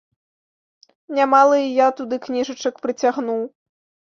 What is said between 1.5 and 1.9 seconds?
і я